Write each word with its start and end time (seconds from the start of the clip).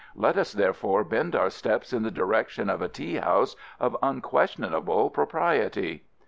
Let 0.15 0.35
us, 0.35 0.51
therefore, 0.51 1.03
bend 1.03 1.35
our 1.35 1.51
steps 1.51 1.93
in 1.93 2.01
the 2.01 2.09
direction 2.09 2.71
of 2.71 2.81
a 2.81 2.87
tea 2.89 3.17
house 3.17 3.55
of 3.79 3.95
unquestionable 4.01 5.11
propriety." 5.11 6.05